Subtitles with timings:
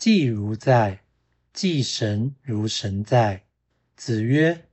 [0.00, 1.02] 祭如在，
[1.52, 3.44] 祭神如神在。
[3.96, 4.64] 子曰：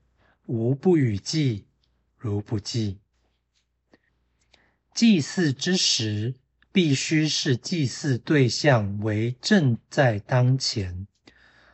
[0.45, 1.65] 吾不与祭，
[2.17, 2.99] 如不祭。
[4.95, 6.35] 祭祀之时，
[6.71, 11.05] 必须是祭祀对象为正在当前，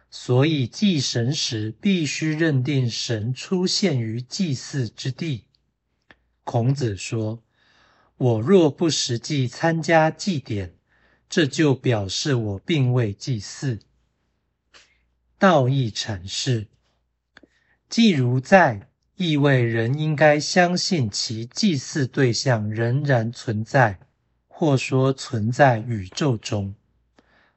[0.10, 5.44] 所以祭神时必须认定神出现于祭祀之地。
[6.44, 7.44] 孔子说
[8.18, 10.74] ：“我若不实际参加祭典，
[11.36, 13.80] 这就表示我并未祭祀。”
[15.40, 16.68] 道义阐释。
[17.90, 24.00] 祭如在，意味人应该相信其祭祀对象仍然存在，
[24.48, 26.76] 或说存在宇宙中；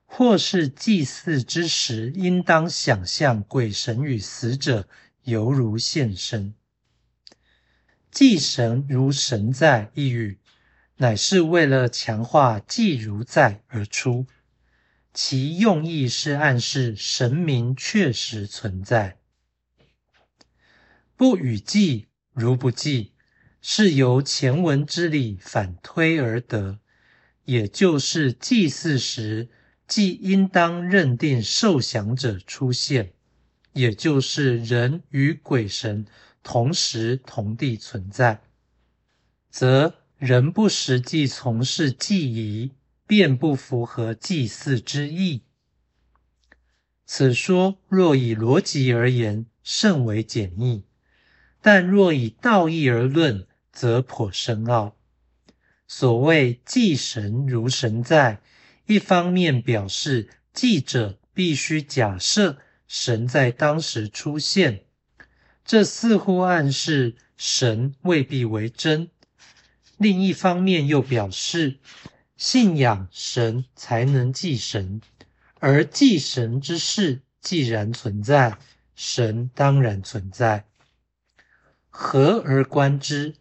[0.06, 4.88] 或是祭祀之时，应当想象鬼神与死者
[5.24, 6.54] 犹如现身。
[8.10, 10.38] 祭神如神在一语，
[10.98, 14.26] 乃是为了强化祭如在而出，
[15.12, 19.18] 其用意是暗示神明确实存在。
[21.16, 23.12] 不与祭如不祭，
[23.60, 26.78] 是由前文之理反推而得，
[27.44, 29.48] 也就是祭祀时，
[29.86, 33.12] 既应当认定受降者出现，
[33.72, 36.06] 也就是人与鬼神
[36.42, 38.42] 同时同地存在，
[39.50, 42.72] 则人不实际从事祭仪，
[43.06, 45.42] 便不符合祭祀之意。
[47.04, 50.84] 此说若以逻辑而言，甚为简易。
[51.60, 54.96] 但若以道义而论，则颇深奥。
[55.86, 58.40] 所谓祭神如神在，
[58.86, 62.56] 一方面表示祭者必须假设
[62.88, 64.86] 神在当时出现，
[65.62, 69.08] 这似乎暗示神未必为真；
[69.96, 71.78] 另一方面又表示
[72.36, 75.00] 信仰神才能祭神，
[75.58, 78.58] 而祭神之事既然存在，
[78.94, 80.66] 神当然存在。
[81.88, 83.34] 合而观之，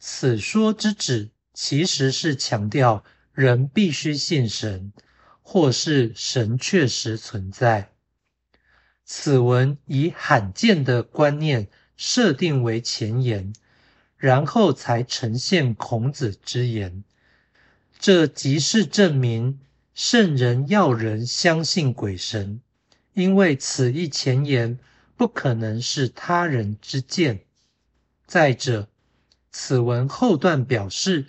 [0.00, 4.92] 此说之旨其实是强调人必须信神，
[5.40, 7.92] 或是神确实存在。
[9.04, 13.52] 此文以罕见的观念设定为前言，
[14.22, 17.02] 然后才呈现孔子之言。
[17.98, 19.58] 这即是证明
[19.94, 22.60] 圣人要人相信鬼神，
[23.14, 24.78] 因为此一前言
[25.16, 27.40] 不可能是他人之见。
[28.24, 28.88] 再者，
[29.50, 31.26] 此文后段表示，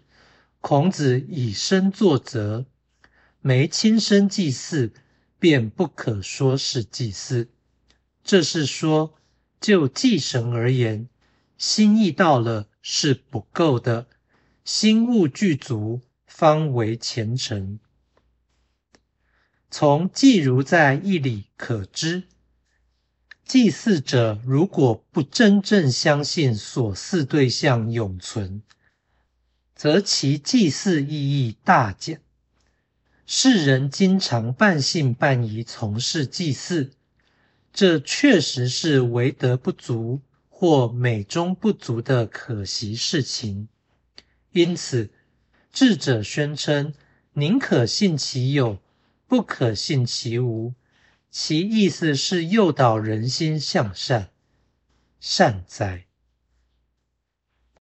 [0.61, 2.67] 孔子以身作则，
[3.41, 4.93] 没亲身祭祀，
[5.39, 7.49] 便不可说是祭祀。
[8.23, 9.15] 这是说，
[9.59, 11.09] 就祭神而言，
[11.65, 14.07] 心意到了是不够的，
[14.65, 17.79] 心物具足方为虔诚。
[19.71, 22.23] 从祭如在义理可知。
[23.45, 28.61] 祭祀者如果不真正相信所祀对象永存，
[29.73, 32.19] 则其祭祀意义大减。
[33.25, 36.91] 世人经常半信半疑从事祭祀，
[37.71, 40.19] 这确实是为德不足
[40.63, 43.67] 或美中不足的可惜事情。
[44.53, 45.11] 因此，
[45.73, 46.93] 智者宣称：
[47.33, 48.79] 宁可信其有，
[49.27, 50.73] 不可信其无。
[51.29, 54.29] 其意思是诱导人心向善，
[55.19, 56.05] 善哉。